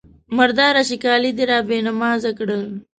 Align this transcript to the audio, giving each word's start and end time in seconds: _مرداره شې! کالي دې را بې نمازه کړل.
_مرداره 0.37 0.81
شې! 0.87 0.97
کالي 1.03 1.31
دې 1.37 1.45
را 1.51 1.59
بې 1.67 1.77
نمازه 1.87 2.31
کړل. 2.37 2.63